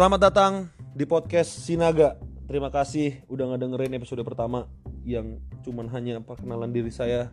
[0.00, 0.52] Selamat datang
[0.96, 2.16] di podcast Sinaga.
[2.48, 4.64] Terima kasih udah ngedengerin episode pertama
[5.04, 7.28] yang cuman hanya perkenalan diri saya.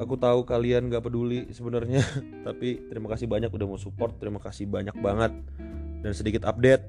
[0.00, 2.00] Aku tahu kalian gak peduli sebenarnya,
[2.48, 4.16] tapi terima kasih banyak udah mau support.
[4.16, 5.36] Terima kasih banyak banget.
[6.00, 6.88] Dan sedikit update,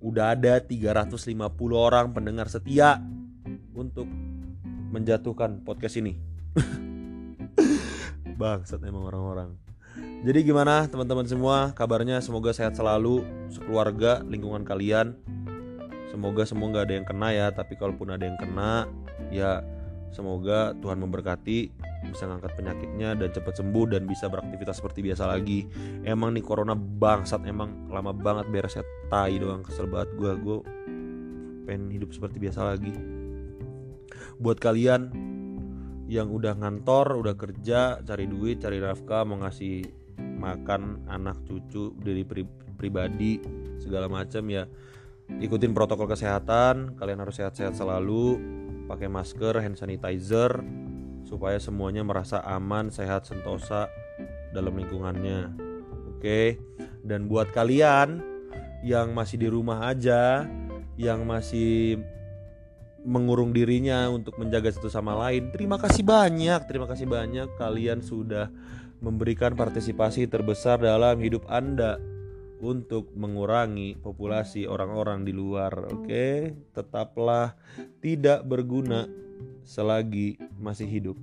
[0.00, 1.36] udah ada 350
[1.76, 3.04] orang pendengar setia
[3.76, 4.08] untuk
[4.96, 6.16] menjatuhkan podcast ini.
[8.40, 9.71] Bangsat emang orang-orang.
[10.22, 11.74] Jadi gimana teman-teman semua?
[11.74, 15.18] Kabarnya semoga sehat selalu sekeluarga lingkungan kalian.
[16.14, 18.86] Semoga semua nggak ada yang kena ya tapi kalaupun ada yang kena
[19.34, 19.66] ya
[20.14, 21.74] semoga Tuhan memberkati
[22.06, 25.66] bisa ngangkat penyakitnya dan cepat sembuh dan bisa beraktivitas seperti biasa lagi.
[26.06, 30.56] Emang nih corona bangsat emang lama banget beres ya tai doang kesel banget gue gue
[31.66, 32.94] pengen hidup seperti biasa lagi.
[34.38, 35.10] Buat kalian
[36.06, 40.01] yang udah ngantor, udah kerja, cari duit, cari nafkah, mau ngasih
[40.42, 42.42] makan anak cucu dari pri
[42.74, 43.38] pribadi
[43.78, 44.66] segala macam ya
[45.38, 48.42] ikutin protokol kesehatan kalian harus sehat-sehat selalu
[48.90, 50.58] pakai masker hand sanitizer
[51.22, 53.88] supaya semuanya merasa aman sehat sentosa
[54.52, 55.54] dalam lingkungannya.
[56.12, 56.60] Oke?
[57.00, 58.20] Dan buat kalian
[58.84, 60.44] yang masih di rumah aja
[60.98, 62.02] yang masih
[63.02, 68.46] mengurung dirinya untuk menjaga satu sama lain terima kasih banyak terima kasih banyak kalian sudah
[69.02, 71.98] memberikan partisipasi terbesar dalam hidup Anda
[72.62, 75.74] untuk mengurangi populasi orang-orang di luar.
[75.90, 77.58] Oke, tetaplah
[77.98, 79.10] tidak berguna
[79.66, 81.18] selagi masih hidup.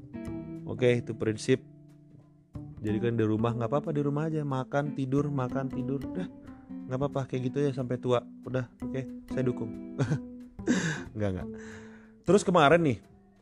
[0.67, 1.63] Oke, itu prinsip.
[2.83, 4.43] Jadi kan di rumah nggak apa-apa di rumah aja.
[4.43, 6.03] Makan tidur makan tidur.
[6.03, 6.27] Udah
[6.91, 7.31] nggak apa-apa.
[7.31, 8.19] Kayak gitu ya sampai tua.
[8.43, 9.31] Udah oke?
[9.31, 9.95] Saya dukung.
[11.15, 11.49] Nggak nggak.
[12.23, 12.97] Terus kemarin nih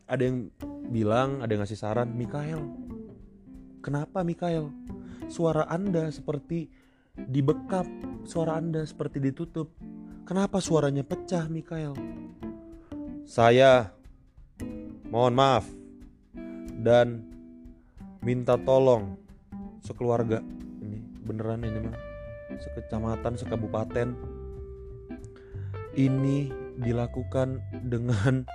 [0.08, 0.48] ada yang
[0.88, 2.87] bilang ada yang ngasih saran Mikael
[3.80, 4.70] Kenapa Mikael?
[5.28, 6.68] Suara Anda seperti
[7.14, 7.86] dibekap,
[8.24, 9.70] suara Anda seperti ditutup.
[10.28, 11.96] Kenapa suaranya pecah Mikael?
[13.28, 13.92] Saya
[15.08, 15.64] mohon maaf
[16.80, 17.24] dan
[18.20, 19.16] minta tolong
[19.80, 20.44] sekeluarga
[20.84, 21.96] ini beneran ini mah
[22.60, 24.08] sekecamatan sekabupaten
[25.96, 28.46] ini dilakukan dengan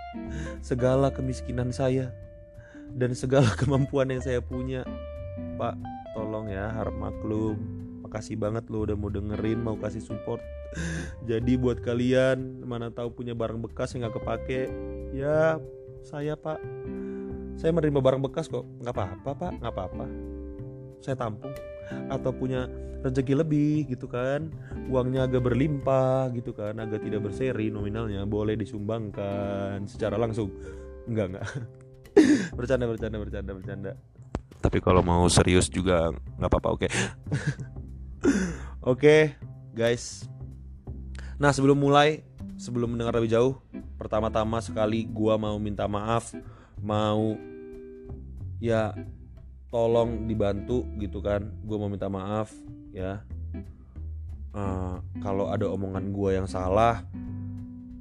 [0.61, 2.13] segala kemiskinan saya
[2.93, 4.85] dan segala kemampuan yang saya punya
[5.57, 5.75] Pak
[6.13, 7.57] tolong ya harap maklum.
[8.05, 10.41] Makasih banget lo udah mau dengerin mau kasih support.
[11.29, 14.61] Jadi buat kalian mana tahu punya barang bekas yang nggak kepake.
[15.13, 15.57] Ya
[16.05, 16.61] saya pak.
[17.57, 18.65] Saya menerima barang bekas kok.
[18.81, 19.51] Nggak apa-apa pak.
[19.61, 20.05] Nggak apa-apa.
[21.01, 21.53] Saya tampung.
[22.09, 22.69] Atau punya
[23.05, 24.49] rezeki lebih gitu kan.
[24.89, 26.77] Uangnya agak berlimpah gitu kan.
[26.81, 28.25] Agak tidak berseri nominalnya.
[28.25, 30.49] Boleh disumbangkan secara langsung.
[31.03, 31.47] Enggak enggak
[32.57, 33.91] bercanda bercanda bercanda bercanda
[34.73, 36.09] tapi kalau mau serius juga
[36.41, 36.79] nggak apa-apa oke?
[36.81, 36.89] Okay.
[38.25, 39.21] oke okay,
[39.69, 40.25] guys.
[41.37, 42.25] Nah sebelum mulai
[42.57, 43.61] sebelum mendengar lebih jauh
[44.01, 46.33] pertama-tama sekali gua mau minta maaf
[46.81, 47.37] mau
[48.57, 48.97] ya
[49.69, 51.53] tolong dibantu gitu kan.
[51.61, 52.49] Gue mau minta maaf
[52.89, 53.21] ya.
[54.57, 57.05] Uh, kalau ada omongan gue yang salah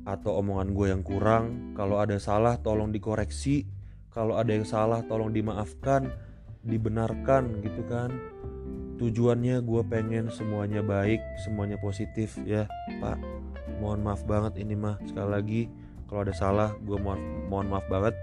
[0.08, 3.68] atau omongan gue yang kurang kalau ada salah tolong dikoreksi
[4.08, 6.31] kalau ada yang salah tolong dimaafkan
[6.62, 8.10] dibenarkan gitu kan.
[9.02, 12.70] Tujuannya gue pengen semuanya baik semuanya positif ya
[13.02, 13.18] pak.
[13.82, 14.98] Mohon maaf banget ini mah.
[15.02, 15.62] Sekali lagi
[16.06, 18.14] kalau ada salah gue mohon mohon maaf banget.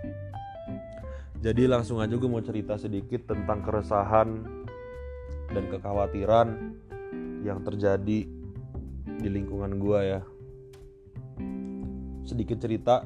[1.40, 4.44] Jadi langsung aja gue mau cerita sedikit tentang keresahan
[5.52, 6.48] dan kekhawatiran
[7.44, 8.28] yang terjadi
[9.20, 10.22] di lingkungan gue ya.
[12.28, 13.04] Sedikit cerita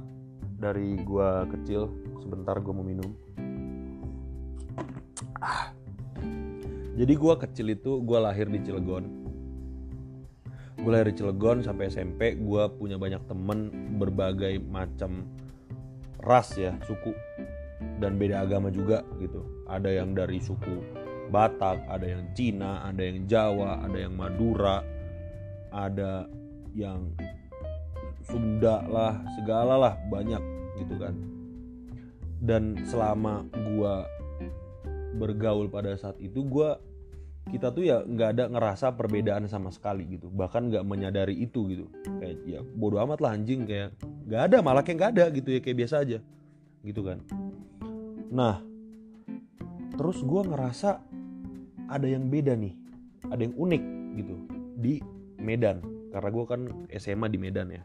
[0.57, 1.89] dari gue kecil
[2.21, 3.22] sebentar gue mau minum
[6.93, 9.05] jadi gue kecil itu gue lahir di Cilegon.
[10.77, 15.25] Gue lahir di Cilegon sampai SMP gue punya banyak temen berbagai macam
[16.21, 17.13] ras ya suku.
[17.97, 19.41] Dan beda agama juga gitu.
[19.67, 21.03] Ada yang dari suku
[21.33, 24.85] Batak ada yang Cina ada yang Jawa ada yang Madura
[25.73, 26.29] ada
[26.77, 27.09] yang
[28.21, 30.39] Sunda lah segala lah banyak
[30.77, 31.17] gitu kan.
[32.37, 33.95] Dan selama gue
[35.15, 36.69] bergaul pada saat itu gue
[37.51, 40.31] kita tuh ya nggak ada ngerasa perbedaan sama sekali gitu.
[40.31, 41.85] Bahkan nggak menyadari itu gitu.
[42.19, 43.93] Kayak ya bodoh amat lah anjing kayak
[44.25, 46.19] nggak ada malah kayak nggak ada gitu ya kayak biasa aja.
[46.83, 47.19] Gitu kan.
[48.31, 48.63] Nah
[49.93, 51.03] terus gue ngerasa
[51.91, 52.73] ada yang beda nih
[53.27, 53.83] ada yang unik
[54.17, 54.35] gitu
[54.79, 54.93] di
[55.37, 55.83] Medan.
[56.15, 56.61] Karena gue kan
[56.95, 57.83] SMA di Medan ya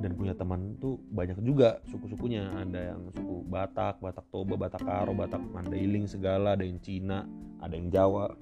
[0.00, 2.48] dan punya teman tuh banyak juga suku-sukunya.
[2.56, 7.28] Ada yang suku Batak, Batak Toba, Batak Karo, Batak Mandailing segala ada yang Cina,
[7.60, 8.32] ada yang Jawa,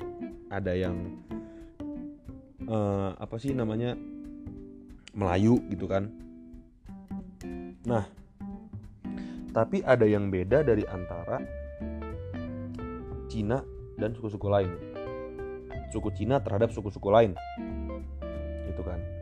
[0.54, 0.96] ada yang
[2.70, 3.98] uh, apa sih namanya
[5.18, 6.06] Melayu gitu kan.
[7.82, 8.06] Nah
[9.50, 11.42] tapi ada yang beda dari antara
[13.26, 13.66] Cina
[13.98, 14.70] dan suku-suku lain.
[15.90, 17.34] Suku Cina terhadap suku-suku lain.
[18.70, 19.17] Gitu kan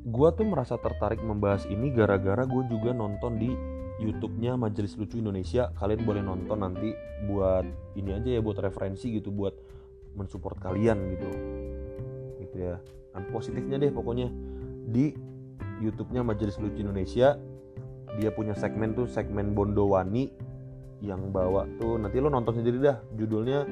[0.00, 3.52] gue tuh merasa tertarik membahas ini gara-gara gue juga nonton di
[4.00, 5.68] YouTube-nya Majelis Lucu Indonesia.
[5.76, 6.96] Kalian boleh nonton nanti
[7.28, 7.68] buat
[8.00, 9.52] ini aja ya buat referensi gitu buat
[10.16, 11.30] mensupport kalian gitu.
[12.40, 12.80] Gitu ya.
[13.12, 14.32] Dan positifnya deh pokoknya.
[14.88, 15.12] Di
[15.84, 17.36] YouTube-nya Majelis Lucu Indonesia
[18.16, 20.32] dia punya segmen tuh segmen Bondowani
[21.00, 23.04] yang bawa tuh nanti lo nonton sendiri dah.
[23.20, 23.68] Judulnya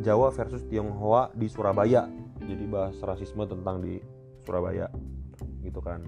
[0.00, 2.08] Jawa versus Tionghoa di Surabaya.
[2.40, 4.00] Jadi bahas rasisme tentang di
[4.40, 4.88] Surabaya
[5.64, 6.04] gitu kan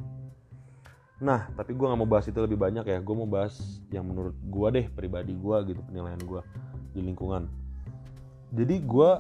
[1.19, 2.99] Nah, tapi gue gak mau bahas itu lebih banyak ya.
[3.03, 6.41] Gue mau bahas yang menurut gue deh, pribadi gue gitu, penilaian gue
[6.95, 7.51] di lingkungan.
[8.55, 9.11] Jadi gue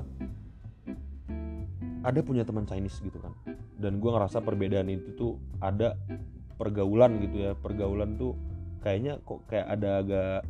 [2.06, 3.34] ada punya teman Chinese gitu kan.
[3.74, 5.98] Dan gue ngerasa perbedaan itu tuh ada
[6.54, 7.52] pergaulan gitu ya.
[7.58, 8.38] Pergaulan tuh
[8.78, 10.40] kayaknya kok kayak ada agak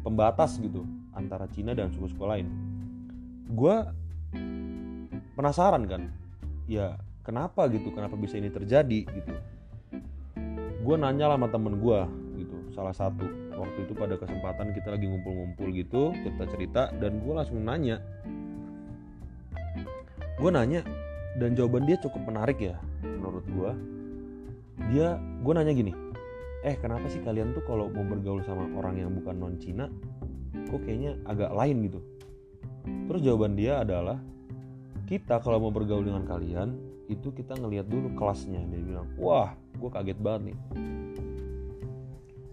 [0.00, 2.48] pembatas gitu antara Cina dan suku-suku lain.
[3.52, 3.76] Gue
[5.36, 6.08] penasaran kan,
[6.64, 6.96] ya
[7.28, 9.34] kenapa gitu, kenapa bisa ini terjadi gitu?
[10.80, 12.00] Gue nanya lah sama temen gue
[12.40, 13.28] gitu salah satu.
[13.52, 18.00] Waktu itu pada kesempatan kita lagi ngumpul-ngumpul gitu cerita-cerita dan gue langsung nanya.
[20.40, 20.80] Gue nanya
[21.36, 23.70] dan jawaban dia cukup menarik ya menurut gue
[24.90, 25.92] dia gue nanya gini
[26.66, 29.86] eh kenapa sih kalian tuh kalau mau bergaul sama orang yang bukan non Cina
[30.66, 32.00] kok kayaknya agak lain gitu?
[33.08, 34.18] Terus jawaban dia adalah
[35.06, 39.90] kita kalau mau bergaul dengan kalian itu kita ngelihat dulu kelasnya dia bilang wah gue
[39.90, 40.58] kaget banget nih.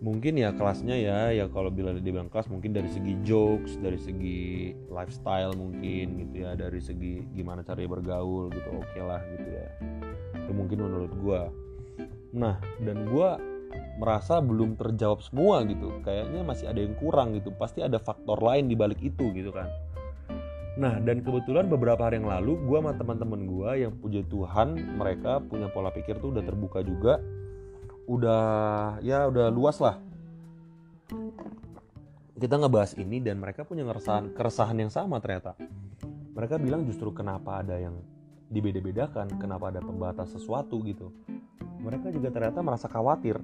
[0.05, 4.71] Mungkin ya kelasnya ya ya kalau bila dibilang kelas mungkin dari segi jokes dari segi
[4.87, 9.67] lifestyle mungkin gitu ya dari segi gimana cara bergaul gitu oke okay lah gitu ya.
[10.45, 11.41] Itu mungkin menurut gue
[12.35, 13.29] nah dan gue
[13.99, 15.99] merasa belum terjawab semua gitu.
[16.05, 17.51] Kayaknya masih ada yang kurang gitu.
[17.51, 19.67] Pasti ada faktor lain di balik itu gitu kan
[20.75, 25.39] Nah dan kebetulan beberapa hari yang lalu gue sama teman-teman gue yang puji Tuhan mereka
[25.39, 27.23] punya pola pikir tuh udah terbuka juga,
[28.11, 28.43] udah
[28.99, 30.03] ya udah luas lah.
[32.35, 35.55] Kita ngebahas ini dan mereka punya keresahan, keresahan yang sama ternyata.
[36.35, 37.95] Mereka bilang justru kenapa ada yang
[38.51, 41.15] dibeda-bedakan, kenapa ada pembatas sesuatu gitu.
[41.79, 43.39] Mereka juga ternyata merasa khawatir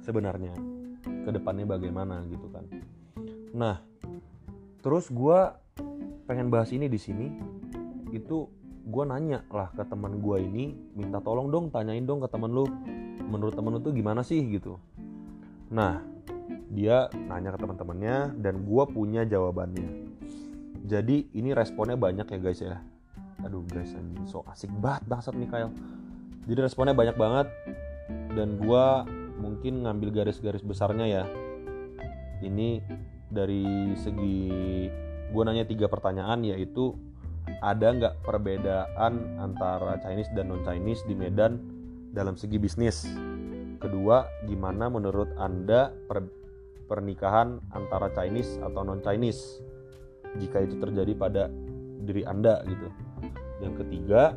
[0.00, 0.56] sebenarnya
[1.04, 2.64] ke depannya bagaimana gitu kan.
[3.52, 3.84] Nah,
[4.80, 5.40] terus gue
[6.28, 7.32] pengen bahas ini di sini
[8.12, 8.44] itu
[8.88, 12.68] gue nanya lah ke teman gue ini minta tolong dong tanyain dong ke teman lu
[13.28, 14.40] menurut temen lu tuh gimana sih?
[14.48, 14.76] gitu.
[15.72, 16.04] Nah
[16.68, 20.08] dia nanya ke teman-temannya dan gue punya jawabannya.
[20.84, 22.76] Jadi ini responnya banyak ya guys ya.
[23.44, 25.72] Aduh guys ini so asik banget bangsat Mikael
[26.48, 27.46] jadi responnya banyak banget
[28.32, 28.86] dan gue
[29.36, 31.24] mungkin ngambil garis-garis besarnya ya.
[32.40, 32.80] Ini
[33.28, 34.48] dari segi
[35.28, 36.96] gue nanya tiga pertanyaan yaitu
[37.60, 41.60] ada nggak perbedaan antara Chinese dan non Chinese di Medan
[42.12, 43.08] dalam segi bisnis?
[43.78, 46.26] Kedua gimana menurut anda per
[46.88, 49.60] pernikahan antara Chinese atau non Chinese
[50.40, 51.52] jika itu terjadi pada
[52.04, 52.88] diri anda gitu.
[53.60, 54.36] Yang ketiga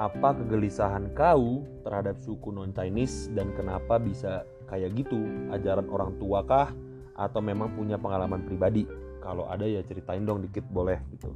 [0.00, 5.20] apa kegelisahan kau terhadap suku non Chinese dan kenapa bisa kayak gitu?
[5.52, 6.72] Ajaran orang tua kah?
[7.20, 8.88] Atau memang punya pengalaman pribadi
[9.20, 11.30] kalau ada ya ceritain dong dikit boleh gitu.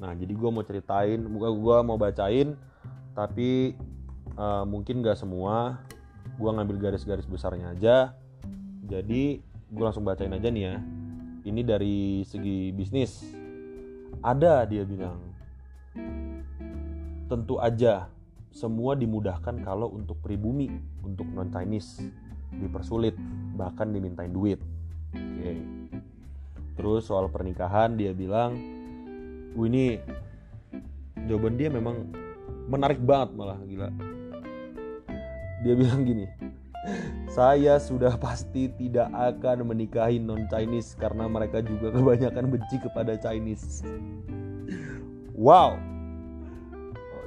[0.00, 2.56] Nah jadi gue mau ceritain bukan gue mau bacain
[3.12, 3.74] tapi
[4.36, 5.80] uh, mungkin gak semua.
[6.40, 7.96] Gue ngambil garis-garis besarnya aja.
[8.88, 10.76] Jadi gue langsung bacain aja nih ya.
[11.44, 13.24] Ini dari segi bisnis.
[14.20, 15.20] Ada dia bilang.
[17.28, 18.10] Tentu aja
[18.50, 20.66] semua dimudahkan kalau untuk pribumi
[21.06, 22.02] untuk non Chinese
[22.50, 23.14] dipersulit
[23.54, 24.58] bahkan dimintain duit.
[25.14, 25.38] Oke.
[25.38, 25.79] okay.
[26.80, 28.56] Terus soal pernikahan dia bilang,
[29.52, 30.00] ini
[31.28, 32.08] jawaban dia memang
[32.72, 33.92] menarik banget malah gila.
[35.60, 36.24] Dia bilang gini,
[37.28, 43.84] saya sudah pasti tidak akan menikahi non Chinese karena mereka juga kebanyakan benci kepada Chinese.
[45.36, 45.76] Wow.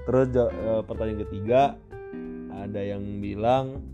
[0.09, 1.77] Terus eh, pertanyaan ketiga
[2.57, 3.85] ada yang bilang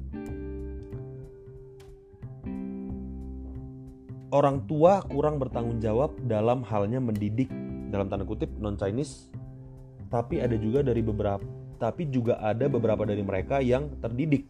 [4.29, 7.49] orang tua kurang bertanggung jawab dalam halnya mendidik
[7.89, 9.29] dalam tanda kutip non Chinese
[10.09, 11.43] tapi ada juga dari beberapa
[11.79, 14.45] tapi juga ada beberapa dari mereka yang terdidik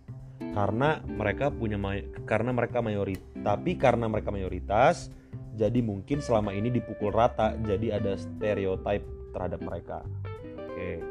[0.56, 1.78] karena mereka punya
[2.26, 5.14] karena mereka mayoritas tapi karena mereka mayoritas
[5.60, 9.04] jadi mungkin selama ini dipukul rata jadi ada stereotip
[9.36, 10.08] terhadap mereka.
[10.56, 11.04] Oke.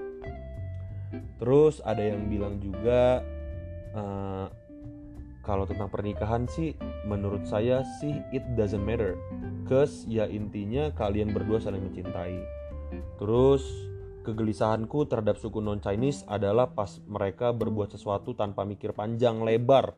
[1.37, 3.21] Terus ada yang bilang juga
[3.93, 4.49] uh,
[5.49, 6.77] kalau tentang pernikahan sih
[7.09, 9.17] menurut saya sih it doesn't matter.
[9.65, 12.37] Cause ya intinya kalian berdua saling mencintai.
[13.17, 13.65] Terus
[14.29, 19.97] kegelisahanku terhadap suku non Chinese adalah pas mereka berbuat sesuatu tanpa mikir panjang lebar.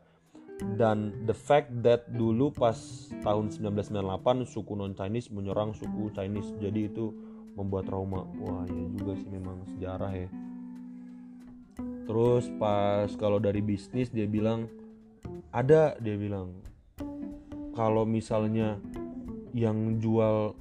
[0.61, 2.77] Dan the fact that dulu pas
[3.19, 6.55] tahun 1998 suku non Chinese menyerang suku Chinese.
[6.63, 7.11] Jadi itu
[7.59, 8.23] membuat trauma.
[8.39, 10.29] Wah ya juga sih memang sejarah ya.
[12.07, 14.80] Terus pas kalau dari bisnis dia bilang
[15.51, 16.63] ada dia bilang.
[17.71, 18.79] Kalau misalnya
[19.55, 20.55] yang jual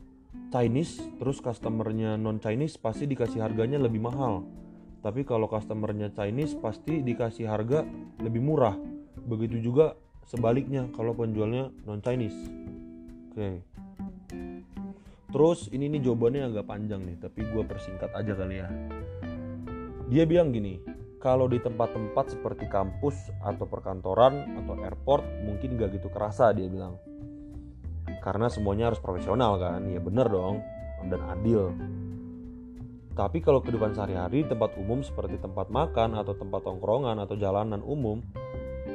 [0.50, 4.46] Chinese terus customernya non Chinese pasti dikasih harganya lebih mahal.
[5.00, 7.86] Tapi kalau customernya Chinese pasti dikasih harga
[8.22, 8.74] lebih murah.
[9.26, 9.94] Begitu juga
[10.26, 12.38] sebaliknya kalau penjualnya non Chinese
[13.30, 13.38] oke.
[13.38, 13.54] Okay.
[15.30, 18.68] terus ini nih jawabannya agak panjang nih tapi gue persingkat aja kali ya.
[20.10, 20.89] Dia bilang gini
[21.20, 26.96] kalau di tempat-tempat seperti kampus atau perkantoran atau airport mungkin gak gitu kerasa dia bilang.
[28.24, 29.84] Karena semuanya harus profesional kan?
[29.92, 30.64] Ya bener dong.
[31.04, 31.76] Dan adil.
[33.12, 38.24] Tapi kalau kehidupan sehari-hari tempat umum seperti tempat makan atau tempat tongkrongan atau jalanan umum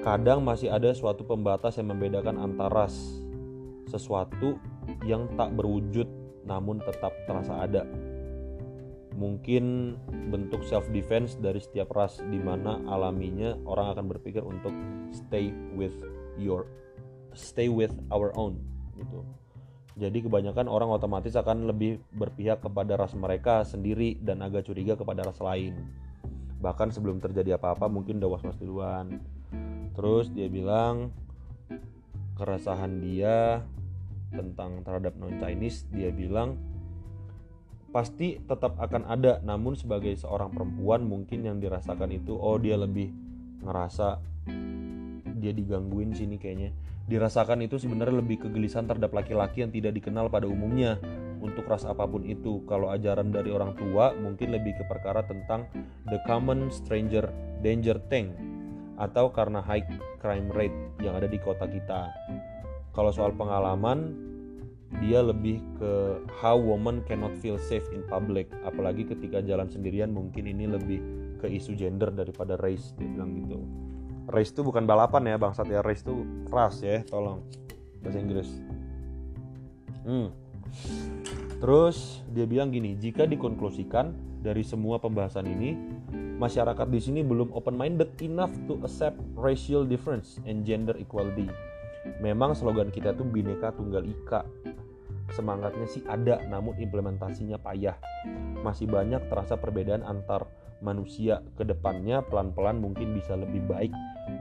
[0.02, 2.90] kadang masih ada suatu pembatas yang membedakan antara
[3.86, 4.58] sesuatu
[5.06, 6.10] yang tak berwujud
[6.46, 7.86] namun tetap terasa ada.
[9.16, 9.96] Mungkin
[10.30, 14.76] bentuk self defense dari setiap ras di mana alaminya orang akan berpikir untuk
[15.16, 15.96] stay with
[16.36, 16.68] your
[17.32, 18.60] stay with our own
[19.00, 19.24] gitu.
[19.96, 25.24] Jadi kebanyakan orang otomatis akan lebih berpihak kepada ras mereka sendiri dan agak curiga kepada
[25.24, 25.80] ras lain.
[26.60, 29.24] Bahkan sebelum terjadi apa-apa mungkin udah was-was duluan
[29.96, 31.16] terus dia bilang
[32.36, 33.64] keresahan dia
[34.36, 36.60] tentang terhadap non Chinese dia bilang
[37.96, 39.40] pasti tetap akan ada.
[39.40, 43.16] Namun sebagai seorang perempuan mungkin yang dirasakan itu oh dia lebih
[43.64, 44.20] ngerasa
[45.40, 46.76] dia digangguin sini kayaknya.
[47.08, 51.00] Dirasakan itu sebenarnya lebih kegelisahan terhadap laki-laki yang tidak dikenal pada umumnya
[51.40, 52.68] untuk ras apa pun itu.
[52.68, 55.64] Kalau ajaran dari orang tua mungkin lebih ke perkara tentang
[56.12, 57.32] the common stranger
[57.64, 58.36] danger thing
[59.00, 59.86] atau karena high
[60.20, 62.12] crime rate yang ada di kota kita.
[62.96, 64.25] Kalau soal pengalaman,
[65.04, 70.48] dia lebih ke how woman cannot feel safe in public, apalagi ketika jalan sendirian mungkin
[70.48, 71.00] ini lebih
[71.40, 73.60] ke isu gender daripada race dia bilang gitu.
[74.32, 77.46] Race itu bukan balapan ya bangsat ya, race itu ras ya, tolong
[78.02, 78.50] bahasa Inggris.
[80.06, 80.30] Hmm.
[81.62, 84.14] Terus dia bilang gini, jika dikonklusikan
[84.46, 85.74] dari semua pembahasan ini,
[86.38, 91.50] masyarakat di sini belum open-minded enough to accept racial difference and gender equality.
[92.22, 94.46] Memang slogan kita tuh bineka tunggal ika.
[95.34, 97.98] Semangatnya sih ada, namun implementasinya payah.
[98.62, 100.46] Masih banyak terasa perbedaan antar
[100.84, 103.90] manusia ke depannya pelan-pelan mungkin bisa lebih baik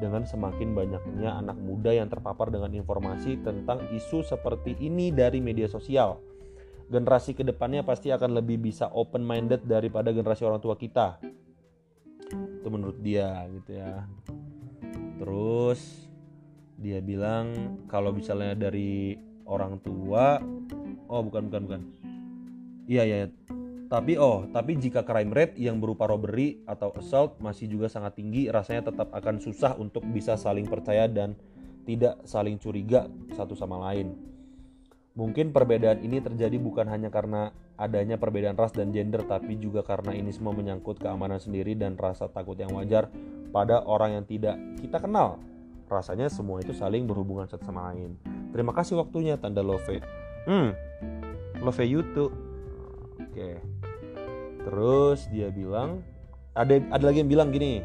[0.03, 5.71] dengan semakin banyaknya anak muda yang terpapar dengan informasi tentang isu seperti ini dari media
[5.71, 6.19] sosial.
[6.91, 11.17] Generasi ke depannya pasti akan lebih bisa open minded daripada generasi orang tua kita.
[12.61, 14.05] Itu menurut dia gitu ya.
[15.17, 15.81] Terus
[16.77, 20.41] dia bilang kalau misalnya dari orang tua
[21.09, 21.81] oh bukan bukan bukan
[22.89, 23.29] iya iya
[23.89, 28.49] tapi oh tapi jika crime rate yang berupa robbery atau assault masih juga sangat tinggi
[28.49, 31.37] rasanya tetap akan susah untuk bisa saling percaya dan
[31.85, 34.35] tidak saling curiga satu sama lain
[35.15, 40.11] Mungkin perbedaan ini terjadi bukan hanya karena adanya perbedaan ras dan gender, tapi juga karena
[40.11, 43.07] ini semua menyangkut keamanan sendiri dan rasa takut yang wajar
[43.55, 45.39] pada orang yang tidak kita kenal.
[45.87, 48.19] Rasanya semua itu saling berhubungan satu sama lain.
[48.55, 49.83] Terima kasih waktunya, tanda love.
[50.47, 50.79] Hmm,
[51.59, 52.31] love you too.
[53.19, 53.59] Oke.
[54.63, 56.07] Terus dia bilang,
[56.55, 57.83] ada ada lagi yang bilang gini.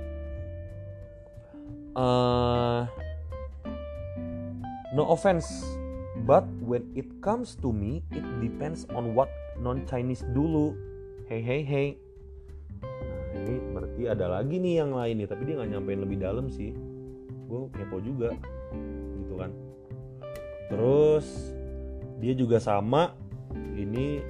[1.98, 2.86] Uh,
[4.94, 5.66] no offense
[6.26, 10.76] But when it comes to me, it depends on what non-Chinese dulu.
[11.30, 11.88] Hey hey hey.
[12.84, 16.52] Nah ini berarti ada lagi nih yang lain nih, tapi dia nggak nyampein lebih dalam
[16.52, 16.74] sih.
[17.48, 18.34] Gue kepo juga,
[19.24, 19.54] gitu kan.
[20.70, 21.26] Terus
[22.22, 23.18] dia juga sama.
[23.76, 24.22] Ini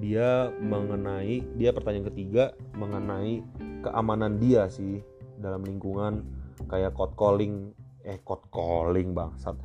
[0.00, 3.44] dia mengenai dia pertanyaan ketiga mengenai
[3.84, 5.04] keamanan dia sih
[5.36, 6.24] dalam lingkungan
[6.70, 7.74] kayak code calling.
[8.06, 9.58] Eh code calling bangsat.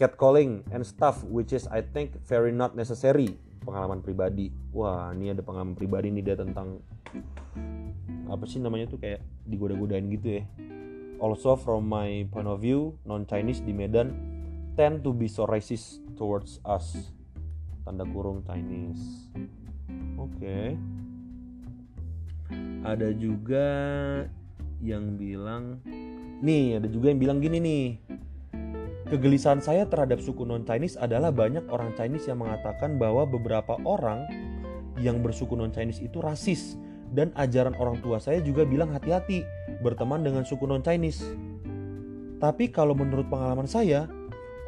[0.00, 3.36] Catcalling and stuff which is I think very not necessary.
[3.64, 4.48] Pengalaman pribadi.
[4.72, 6.80] Wah ini ada pengalaman pribadi nih dia tentang
[8.30, 10.42] apa sih namanya tuh kayak digoda-godain gitu ya.
[11.20, 14.29] Also from my point of view non Chinese di Medan
[14.74, 17.14] tend to be so racist towards us
[17.82, 19.30] tanda kurung Chinese
[20.20, 20.76] Oke.
[22.84, 23.66] Ada juga
[24.80, 25.80] yang bilang
[26.44, 27.84] nih, ada juga yang bilang gini nih.
[29.10, 34.22] Kegelisahan saya terhadap suku non-Chinese adalah banyak orang Chinese yang mengatakan bahwa beberapa orang
[35.02, 36.78] yang bersuku non-Chinese itu rasis
[37.10, 39.42] dan ajaran orang tua saya juga bilang hati-hati
[39.82, 41.26] berteman dengan suku non-Chinese.
[42.38, 44.06] Tapi kalau menurut pengalaman saya,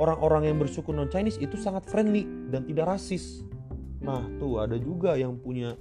[0.03, 3.47] orang-orang yang bersuku non-Chinese itu sangat friendly dan tidak rasis.
[4.03, 5.79] Nah, tuh ada juga yang punya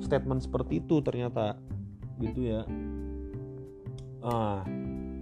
[0.00, 1.60] statement seperti itu ternyata
[2.16, 2.64] gitu ya.
[4.24, 4.64] Ah,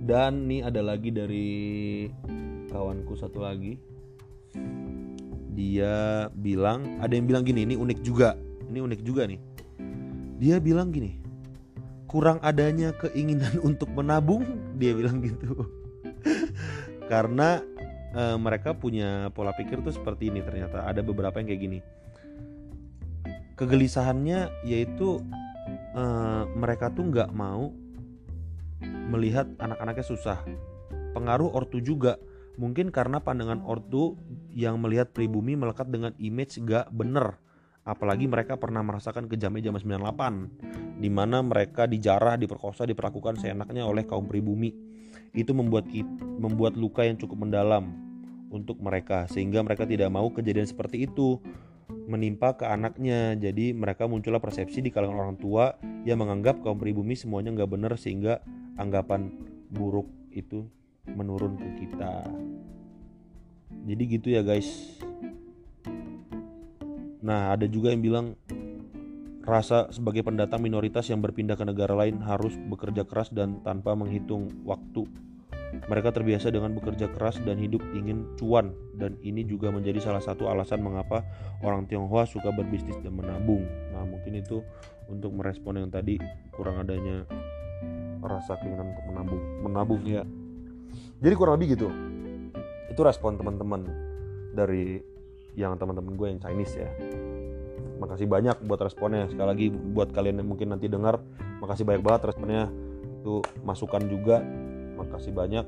[0.07, 1.59] dan nih ada lagi dari
[2.71, 3.75] kawanku satu lagi.
[5.57, 8.39] Dia bilang, ada yang bilang gini, ini unik juga.
[8.71, 9.41] Ini unik juga nih.
[10.37, 11.17] Dia bilang gini,
[12.07, 14.47] kurang adanya keinginan untuk menabung,
[14.79, 15.67] dia bilang gitu.
[17.11, 17.65] Karena
[18.13, 20.85] e, mereka punya pola pikir tuh seperti ini ternyata.
[20.87, 21.79] Ada beberapa yang kayak gini.
[23.57, 25.25] Kegelisahannya yaitu
[25.97, 26.05] e,
[26.55, 27.73] mereka tuh nggak mau
[29.11, 30.39] melihat anak-anaknya susah.
[31.17, 32.21] Pengaruh ortu juga.
[32.57, 34.17] Mungkin karena pandangan ortu
[34.53, 37.37] yang melihat pribumi melekat dengan image gak bener.
[37.87, 44.03] Apalagi mereka pernah merasakan kejamnya zaman 98 di mana mereka dijarah, diperkosa, diperlakukan seenaknya oleh
[44.03, 44.75] kaum pribumi.
[45.31, 45.87] Itu membuat
[46.19, 47.95] membuat luka yang cukup mendalam
[48.51, 51.39] untuk mereka sehingga mereka tidak mau kejadian seperti itu
[52.11, 53.39] menimpa ke anaknya.
[53.39, 57.95] Jadi mereka muncullah persepsi di kalangan orang tua yang menganggap kaum pribumi semuanya nggak bener
[57.95, 58.43] sehingga
[58.77, 59.31] anggapan
[59.71, 60.67] buruk itu
[61.07, 62.27] menurun ke kita
[63.87, 64.99] jadi gitu ya guys
[67.27, 68.27] nah ada juga yang bilang
[69.47, 74.51] rasa sebagai pendatang minoritas yang berpindah ke negara lain harus bekerja keras dan tanpa menghitung
[74.67, 75.07] waktu.
[75.87, 80.51] Mereka terbiasa dengan bekerja keras dan hidup ingin cuan dan ini juga menjadi salah satu
[80.51, 81.23] alasan mengapa
[81.63, 83.63] orang Tionghoa suka berbisnis dan menabung.
[83.95, 84.63] Nah, mungkin itu
[85.07, 86.19] untuk merespon yang tadi
[86.55, 87.27] kurang adanya
[88.23, 90.23] rasa keinginan untuk menabung menabung ya.
[91.23, 91.89] Jadi kurang lebih gitu?
[92.91, 93.87] Itu respon teman-teman
[94.57, 94.99] dari
[95.57, 96.91] yang teman-teman gue yang Chinese ya.
[97.97, 99.25] Makasih banyak buat responnya.
[99.33, 101.19] Sekali lagi buat kalian yang mungkin nanti dengar
[101.65, 102.69] makasih banyak banget responnya.
[103.25, 104.45] Itu masukan juga.
[105.01, 105.65] Makasih banyak.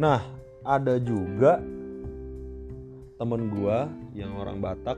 [0.00, 0.24] Nah
[0.64, 1.60] ada juga
[3.16, 3.78] temen gue
[4.16, 4.96] yang orang Batak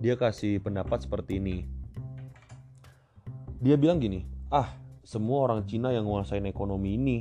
[0.00, 1.68] dia kasih pendapat seperti ini.
[3.60, 4.72] Dia bilang gini ah
[5.04, 7.18] semua orang Cina yang menguasain ekonomi ini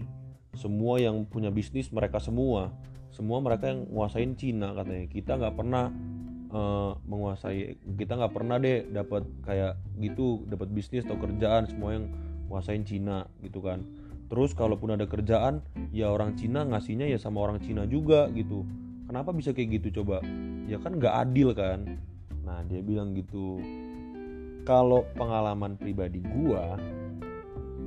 [0.54, 2.72] semua yang punya bisnis mereka semua
[3.14, 5.06] semua mereka yang menguasain Cina katanya.
[5.08, 5.94] Kita nggak pernah
[6.54, 12.06] uh, menguasai kita nggak pernah deh dapat kayak gitu dapat bisnis atau kerjaan semua yang
[12.48, 13.82] menguasain Cina gitu kan.
[14.30, 15.62] Terus kalaupun ada kerjaan
[15.94, 18.66] ya orang Cina ngasihnya ya sama orang Cina juga gitu.
[19.06, 20.26] Kenapa bisa kayak gitu coba?
[20.66, 22.02] Ya kan nggak adil kan?
[22.42, 23.62] Nah dia bilang gitu.
[24.64, 26.80] Kalau pengalaman pribadi gua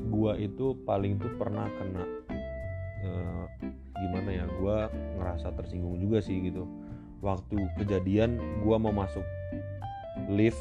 [0.06, 2.04] gua itu paling tuh pernah kena
[3.02, 3.44] uh,
[3.96, 4.44] gimana ya?
[4.60, 4.86] Gua
[5.36, 6.64] ngerasa tersinggung juga sih gitu.
[7.20, 9.22] Waktu kejadian gua mau masuk
[10.32, 10.58] lift.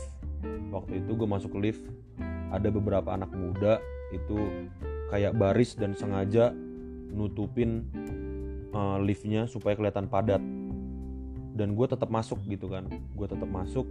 [0.76, 1.88] Waktu itu gue masuk lift
[2.52, 3.80] ada beberapa anak muda
[4.12, 4.68] itu
[5.08, 6.52] kayak baris dan sengaja
[7.16, 7.88] nutupin
[8.76, 10.44] uh, liftnya supaya kelihatan padat.
[11.56, 12.92] Dan gue tetap masuk gitu kan.
[13.16, 13.88] Gue tetap masuk.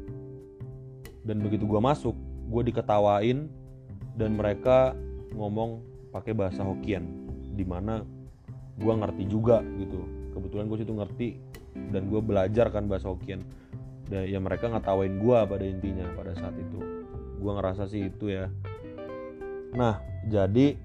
[1.25, 2.13] Dan begitu gue masuk
[2.53, 3.49] gue diketawain
[4.21, 4.93] dan mereka
[5.33, 5.81] ngomong
[6.13, 7.25] pakai bahasa Hokkien
[7.57, 8.05] di mana
[8.77, 11.29] gue ngerti juga gitu kebetulan gue situ ngerti
[11.95, 13.47] dan gue belajar kan bahasa Hokkien.
[14.05, 16.79] Dan ya mereka ngetawain gue pada intinya pada saat itu.
[17.41, 18.51] Gue ngerasa sih itu ya.
[19.73, 20.77] Nah jadi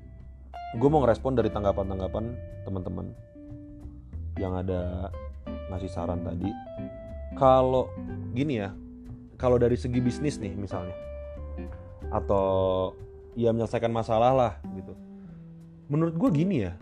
[0.77, 2.25] gue mau ngerespon dari tanggapan-tanggapan
[2.63, 3.11] teman-teman
[4.37, 5.11] yang ada
[5.73, 6.47] ngasih saran tadi.
[7.35, 7.91] Kalau
[8.31, 8.71] gini ya
[9.39, 10.95] kalau dari segi bisnis nih misalnya
[12.09, 12.91] atau
[13.37, 14.93] ya menyelesaikan masalah lah gitu.
[15.89, 16.73] Menurut gue gini ya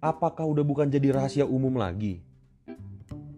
[0.00, 2.24] apakah udah bukan jadi rahasia umum lagi?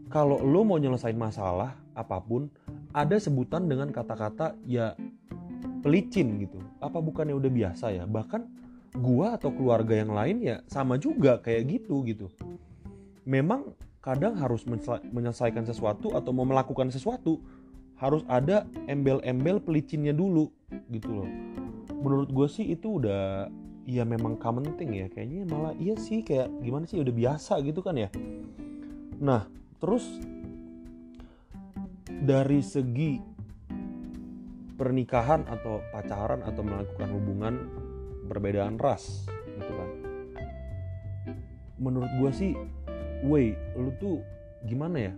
[0.08, 2.48] Kalau lo mau nyelesain masalah apa pun
[2.94, 4.94] ada sebutan dengan kata-kata ya
[5.82, 6.62] pelicin gitu.
[6.78, 8.04] Apa bukannya udah biasa ya?
[8.06, 8.42] Bahkan
[9.02, 12.30] gua atau keluarga yang lain ya sama juga kayak gitu gitu.
[13.26, 14.66] Memang kadang harus
[15.10, 17.42] menyelesaikan sesuatu atau mau melakukan sesuatu
[17.96, 20.50] harus ada embel-embel pelicinnya dulu
[20.90, 21.30] gitu loh.
[22.02, 23.46] Menurut gue sih itu udah
[23.82, 27.82] ya memang common thing ya kayaknya malah iya sih kayak gimana sih udah biasa gitu
[27.82, 28.08] kan ya.
[29.18, 29.46] Nah
[29.82, 30.06] terus
[32.06, 33.18] dari segi
[34.78, 37.54] pernikahan atau pacaran atau melakukan hubungan
[38.30, 39.26] perbedaan ras
[39.58, 39.90] gitu kan.
[41.82, 42.52] Menurut gue sih
[43.26, 44.22] woi lu tuh
[44.62, 45.14] gimana ya?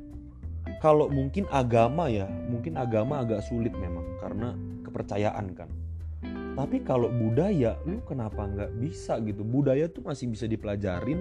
[0.81, 4.57] Kalau mungkin agama ya mungkin agama agak sulit memang karena
[4.89, 5.69] kepercayaan kan
[6.55, 9.43] tapi kalau budaya lu kenapa nggak bisa gitu?
[9.43, 11.19] Budaya tuh masih bisa dipelajarin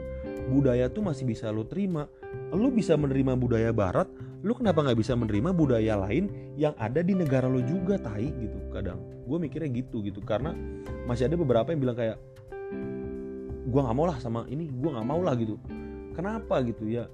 [0.54, 2.06] budaya tuh masih bisa lu terima.
[2.54, 4.06] Lu bisa menerima budaya barat
[4.46, 8.30] lu kenapa nggak bisa menerima budaya lain yang ada di negara lu juga tai?
[8.30, 9.02] Gitu kadang.
[9.26, 10.22] Gue mikirnya gitu gitu.
[10.22, 10.54] Karena
[11.10, 12.18] masih ada beberapa yang bilang kayak
[13.64, 15.58] gue nggak mau lah sama ini gue nggak mau lah gitu.
[16.14, 17.10] Kenapa gitu ya?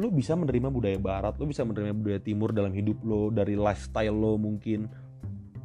[0.00, 4.16] Lu bisa menerima budaya barat lu bisa menerima budaya timur dalam hidup lo dari lifestyle
[4.16, 4.88] lo mungkin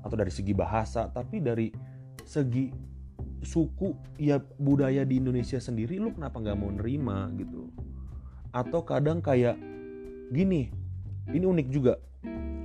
[0.05, 1.73] atau dari segi bahasa tapi dari
[2.21, 2.69] segi
[3.45, 7.69] suku ya budaya di Indonesia sendiri lu kenapa nggak mau nerima gitu?
[8.53, 9.57] Atau kadang kayak
[10.29, 10.69] gini
[11.33, 11.97] ini unik juga.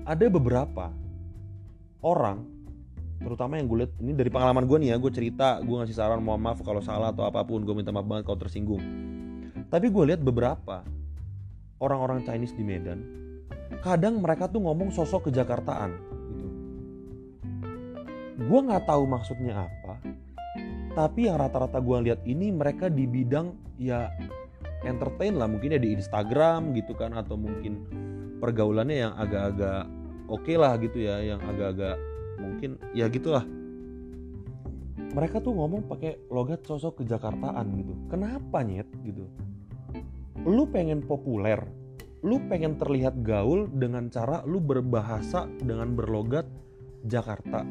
[0.04, 0.92] Ada beberapa
[2.00, 2.44] orang
[3.20, 6.24] terutama yang gue lihat ini dari pengalaman gue nih ya gue cerita gue ngasih saran
[6.24, 8.80] mohon maaf kalau salah atau apa pun gue minta maaf banget kalau tersinggung.
[9.68, 10.82] Tapi gue lihat beberapa
[11.80, 13.00] orang-orang Chinese di Medan
[13.84, 15.92] kadang mereka tuh ngomong sosok kejakartaan.
[15.92, 16.09] gitu
[18.40, 20.00] gue nggak tahu maksudnya apa
[20.96, 24.10] tapi yang rata-rata gue lihat ini mereka di bidang ya
[24.82, 27.84] entertain lah mungkin ya di Instagram gitu kan atau mungkin
[28.40, 29.86] pergaulannya yang agak-agak
[30.26, 32.00] oke okay lah gitu ya yang agak-agak
[32.40, 33.44] mungkin ya gitulah.
[35.10, 37.92] Mereka tuh ngomong pakai logat sosok kejakartaan gitu.
[38.08, 38.86] Kenapa nyet?
[39.02, 39.26] Gitu.
[40.46, 41.58] Lu pengen populer
[42.20, 46.44] lu pengen terlihat gaul dengan cara lu berbahasa dengan berlogat
[47.08, 47.64] Jakarta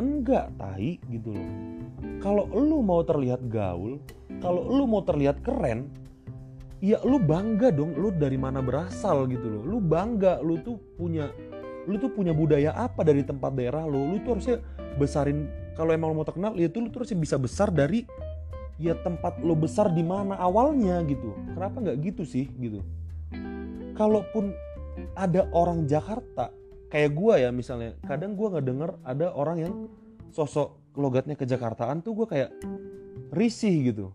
[0.00, 1.50] enggak tai gitu loh.
[2.24, 4.00] Kalau lu mau terlihat gaul
[4.40, 5.92] kalau lu mau terlihat keren
[6.80, 9.62] ya lu bangga dong lu dari mana berasal gitu loh.
[9.62, 11.28] Lu bangga lu tuh punya
[11.84, 14.16] lu tuh punya budaya apa dari tempat daerah lu?
[14.16, 14.58] Lu tuh harusnya
[14.96, 18.04] besarin kalau emang lu mau terkenal ya tuh lu tuh harusnya bisa besar dari
[18.80, 21.36] ya tempat lo besar di mana awalnya gitu.
[21.52, 22.80] Kenapa nggak gitu sih gitu?
[23.92, 24.56] Kalaupun
[25.16, 26.48] ada orang Jakarta
[26.90, 29.74] kayak gue ya misalnya kadang gue nggak denger ada orang yang
[30.34, 32.50] sosok logatnya ke Jakartaan tuh gue kayak
[33.30, 34.06] risih gitu.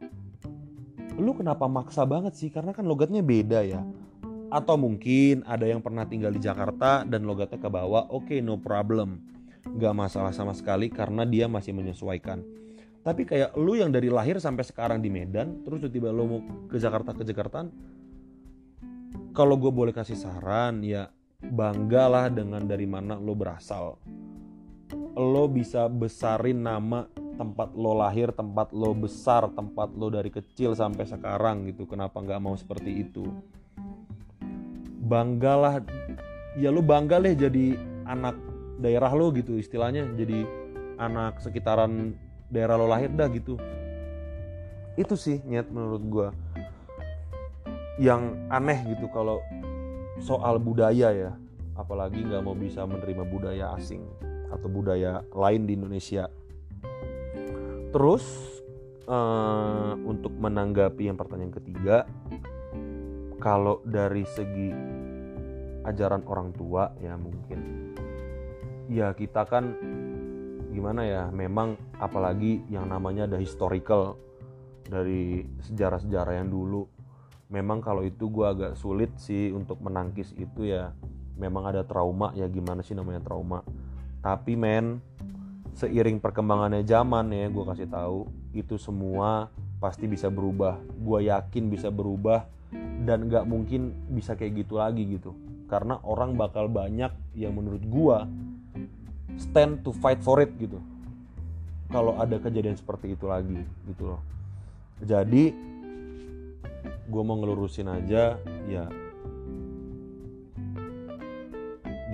[1.16, 2.52] Lu kenapa maksa banget sih?
[2.52, 3.80] Karena kan logatnya beda ya.
[4.52, 8.60] Atau mungkin ada yang pernah tinggal di Jakarta dan logatnya ke bawah oke okay, no
[8.60, 9.24] problem.
[9.80, 12.44] Gak masalah sama sekali karena dia masih menyesuaikan.
[13.02, 16.76] Tapi kayak lu yang dari lahir sampai sekarang di Medan terus tiba-tiba lu mau ke
[16.76, 17.70] Jakarta ke Jakarta
[19.36, 21.12] kalau gue boleh kasih saran ya
[21.42, 23.98] banggalah dengan dari mana lo berasal
[25.16, 31.04] lo bisa besarin nama tempat lo lahir, tempat lo besar, tempat lo dari kecil sampai
[31.04, 31.84] sekarang gitu.
[31.84, 33.28] Kenapa nggak mau seperti itu?
[35.06, 35.86] banggalah
[36.58, 37.78] ya lu bangga deh jadi
[38.10, 38.34] anak
[38.82, 40.50] daerah lo gitu istilahnya jadi
[40.98, 42.18] anak sekitaran
[42.50, 43.62] daerah lo lahir dah gitu
[44.98, 46.28] itu sih nyet menurut gue
[48.02, 49.46] yang aneh gitu kalau
[50.24, 51.32] soal budaya ya.
[51.76, 54.04] Apalagi nggak mau bisa menerima budaya asing
[54.48, 56.32] atau budaya lain di Indonesia.
[57.92, 58.24] Terus
[59.08, 62.08] uh, untuk menanggapi yang pertanyaan ketiga
[63.40, 64.72] kalau dari segi
[65.86, 67.92] ajaran orang tua ya mungkin.
[68.88, 69.76] Ya kita kan
[70.72, 74.20] gimana ya memang apalagi yang namanya ada historical
[74.86, 76.86] dari sejarah-sejarah yang dulu
[77.50, 80.94] memang kalau itu gue agak sulit sih untuk menangkis itu ya.
[81.36, 83.62] Memang ada trauma ya gimana sih namanya trauma.
[84.24, 85.04] Tapi men
[85.76, 89.52] seiring perkembangannya zaman ya gue kasih tahu itu semua
[89.84, 90.80] pasti bisa berubah.
[90.96, 92.48] Gue yakin bisa berubah
[93.06, 95.36] dan gak mungkin bisa kayak gitu lagi gitu.
[95.68, 98.30] Karena orang bakal banyak yang menurut gua
[99.36, 100.80] stand to fight for it gitu.
[101.90, 104.22] Kalau ada kejadian seperti itu lagi gitu loh.
[105.04, 105.54] Jadi
[106.86, 108.38] gue mau ngelurusin aja
[108.70, 108.86] ya.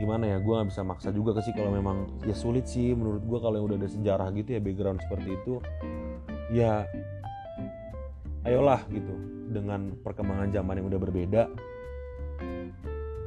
[0.01, 2.91] Gimana ya gue nggak bisa maksa juga sih kalau memang ya sulit sih.
[2.97, 5.53] Menurut gue kalau yang udah ada sejarah gitu ya background seperti itu
[6.53, 6.85] ya
[8.45, 9.13] ayolah gitu.
[9.51, 11.43] Dengan perkembangan zaman yang udah berbeda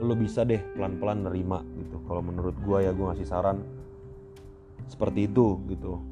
[0.05, 2.03] lo bisa deh pelan-pelan nerima gitu.
[2.05, 3.63] Kalau menurut gue ya gue ngasih saran
[4.91, 6.03] seperti itu gitu.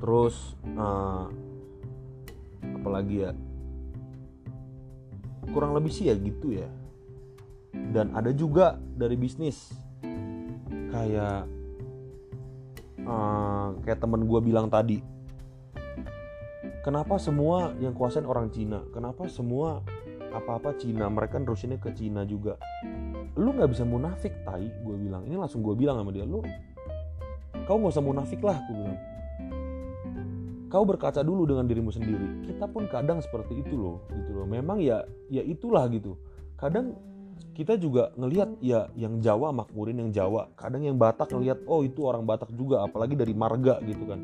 [0.00, 1.28] Terus uh,
[2.80, 3.30] apalagi ya
[5.50, 6.68] kurang lebih sih ya gitu ya.
[7.72, 9.72] Dan ada juga dari bisnis.
[10.90, 11.46] Kayak
[13.06, 14.98] uh, kayak temen gue bilang tadi
[16.80, 18.82] kenapa semua yang kuasain orang Cina?
[18.92, 19.84] Kenapa semua
[20.32, 21.06] apa-apa Cina?
[21.06, 22.56] Mereka nerusinnya ke Cina juga.
[23.36, 25.24] Lu nggak bisa munafik tai gue bilang.
[25.28, 26.42] Ini langsung gue bilang sama dia lu
[27.68, 28.98] kau nggak usah munafik lah gue bilang.
[30.70, 32.46] Kau berkaca dulu dengan dirimu sendiri.
[32.46, 36.16] Kita pun kadang seperti itu loh gitu loh memang ya ya itulah gitu.
[36.56, 36.96] Kadang
[37.52, 40.48] kita juga ngelihat ya yang Jawa makmurin yang Jawa.
[40.56, 44.20] Kadang yang Batak ngelihat oh itu orang Batak juga apalagi dari marga gitu kan.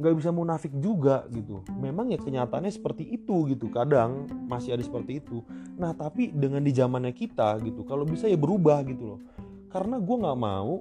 [0.00, 1.60] Nggak bisa munafik juga gitu.
[1.76, 3.68] Memang ya kenyataannya seperti itu gitu.
[3.68, 5.44] Kadang masih ada seperti itu.
[5.76, 9.20] Nah tapi dengan di zamannya kita gitu kalau bisa ya berubah gitu loh.
[9.68, 10.80] Karena gue nggak mau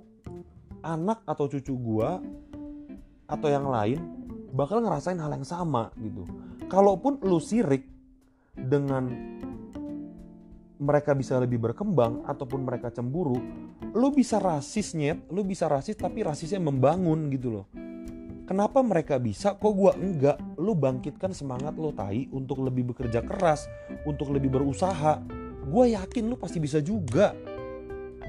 [0.79, 2.09] anak atau cucu gue
[3.27, 3.99] atau yang lain
[4.55, 6.23] bakal ngerasain hal yang sama gitu.
[6.71, 7.90] Kalaupun lu sirik
[8.55, 9.07] dengan
[10.81, 13.37] mereka bisa lebih berkembang ataupun mereka cemburu,
[13.93, 17.65] lu bisa rasis nyet, lu bisa rasis tapi rasisnya membangun gitu loh.
[18.49, 20.35] Kenapa mereka bisa, kok gua enggak?
[20.57, 23.69] Lu bangkitkan semangat lo tai untuk lebih bekerja keras,
[24.03, 25.23] untuk lebih berusaha.
[25.69, 27.31] Gua yakin lu pasti bisa juga.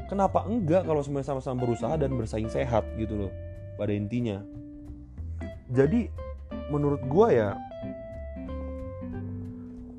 [0.07, 3.33] Kenapa enggak kalau semuanya sama-sama berusaha dan bersaing sehat gitu loh
[3.81, 4.45] pada intinya.
[5.73, 6.13] Jadi
[6.69, 7.49] menurut gua ya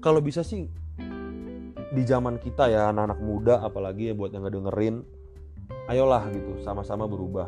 [0.03, 0.67] kalau bisa sih
[1.95, 4.99] di zaman kita ya anak-anak muda apalagi ya buat yang ngedengerin
[5.87, 7.47] ayolah gitu sama-sama berubah.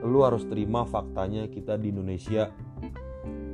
[0.00, 2.48] Lu harus terima faktanya kita di Indonesia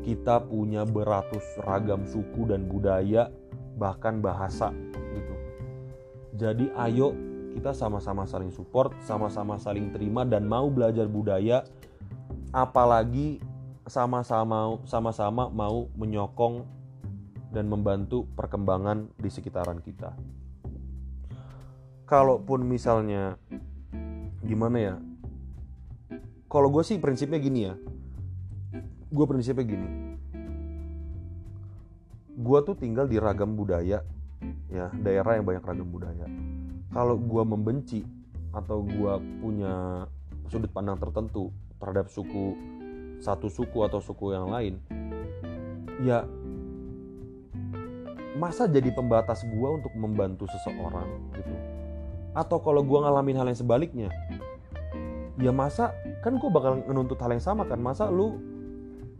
[0.07, 3.35] kita punya beratus ragam suku dan budaya
[3.75, 5.35] bahkan bahasa gitu.
[6.39, 7.17] Jadi ayo
[7.59, 11.67] kita sama-sama saling support sama-sama saling terima dan mau belajar budaya
[12.55, 13.43] apalagi
[13.91, 16.84] sama-sama sama-sama mau menyokong
[17.55, 20.11] dan membantu perkembangan di sekitaran kita.
[22.05, 23.39] Kalaupun misalnya
[24.45, 24.95] gimana ya
[26.51, 27.75] kalau gue sih prinsipnya gini ya
[29.15, 29.89] gue prinsipnya gini.
[32.35, 34.03] Gue tuh tinggal di ragam budaya
[34.69, 36.27] ya daerah yang banyak ragam budaya.
[36.91, 38.03] Kalau gue membenci
[38.51, 40.05] atau gue punya
[40.51, 42.55] sudut pandang tertentu terhadap suku
[43.23, 44.79] satu suku atau suku yang lain
[46.03, 46.27] ya
[48.35, 51.07] masa jadi pembatas gue untuk membantu seseorang
[51.39, 51.55] gitu?
[52.35, 54.09] Atau kalau gue ngalamin hal yang sebaliknya?
[55.39, 57.79] Ya masa kan gue bakal menuntut hal yang sama kan?
[57.79, 58.39] Masa lu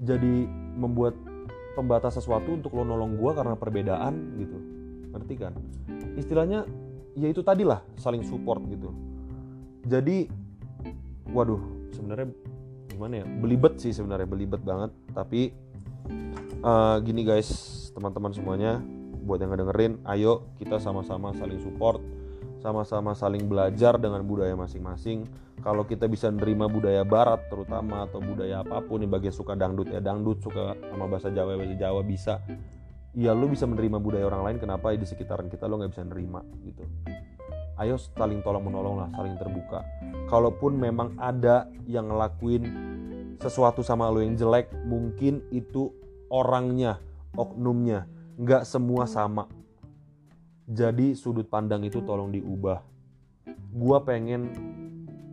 [0.03, 1.15] jadi membuat
[1.79, 4.57] pembatas sesuatu untuk lo nolong gue karena perbedaan gitu?
[5.15, 5.55] Ngerti kan?
[6.19, 6.67] Istilahnya
[7.15, 8.91] ya itu tadi lah saling support gitu.
[9.87, 10.27] Jadi
[11.31, 11.63] waduh
[11.95, 12.35] sebenarnya
[12.91, 13.27] gimana ya?
[13.27, 14.91] Belibet sih sebenarnya belibet banget.
[15.15, 15.55] Tapi
[16.67, 17.51] uh, gini guys
[17.95, 18.83] teman-teman semuanya
[19.25, 21.99] buat yang ngedengerin ayo kita sama-sama saling support
[22.65, 25.29] sama-sama saling belajar dengan budaya masing-masing.
[25.61, 29.93] Kalau kita bisa menerima budaya barat terutama atau budaya apa pun yang bagian suka dangdut
[29.93, 32.41] ya dangdut, suka sama bahasa Jawa ya bahasa Jawa bisa.
[33.13, 36.41] Ya lu bisa menerima budaya orang lain kenapa di sekitaran kita lo nggak bisa nerima
[36.65, 36.89] gitu.
[37.77, 39.85] Ayo saling tolong menolong lah, saling terbuka.
[40.33, 42.65] Kalaupun memang ada yang ngelakuin
[43.45, 45.93] sesuatu sama lo yang jelek, mungkin itu
[46.33, 46.97] orangnya,
[47.37, 49.47] oknumnya, nggak semua sama.
[50.65, 52.81] Jadi sudut pandang itu tolong diubah.
[53.75, 54.51] Gue pengen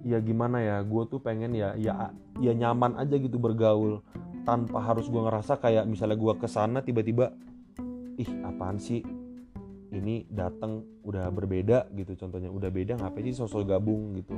[0.01, 2.09] ya gimana ya gue tuh pengen ya ya
[2.41, 4.03] ya nyaman aja gitu bergaul.
[4.41, 7.33] Tanpa harus gue ngerasa kayak misalnya gue ke sana tiba-tiba
[8.17, 9.01] ih apaan sih?
[9.91, 14.17] Ini datang udah berbeda gitu contohnya udah beda ngapain sih sosok gabung?
[14.17, 14.33] Gitu.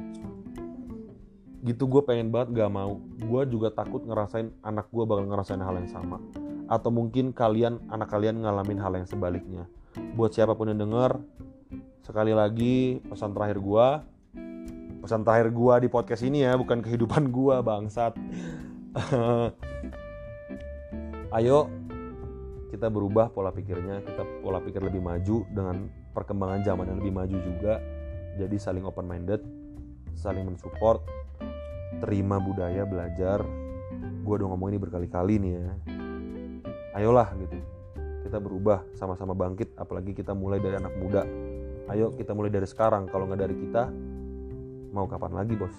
[1.64, 3.00] Gitu gue pengen banget gak mau.
[3.24, 6.20] Gue juga takut ngerasain anak gue bakal ngerasain hal yang sama
[6.68, 9.68] atau mungkin kalian anak kalian ngalamin hal yang sebaliknya.
[10.16, 11.20] Buat siapa pun yang denger
[12.04, 14.04] sekali lagi pesan terakhir gua
[15.00, 18.16] pesan terakhir gua di podcast ini ya bukan kehidupan gua bangsat.
[21.38, 21.66] Ayo
[22.70, 27.38] kita berubah pola pikirnya kita pola pikir lebih maju dengan perkembangan zaman yang lebih maju
[27.42, 27.82] juga.
[28.34, 29.42] Jadi saling open minded
[30.14, 31.02] saling mensupport
[32.02, 33.42] terima budaya belajar.
[34.24, 36.03] Gue udah ngomong ini berkali-kali nih ya
[36.94, 37.58] ayolah gitu.
[38.24, 41.28] Kita berubah sama-sama bangkit apalagi kita mulai dari anak muda.
[41.92, 43.12] Ayo kita mulai dari sekarang.
[43.12, 43.92] Kalau nggak dari kita
[44.94, 45.74] mau kapan lagi bos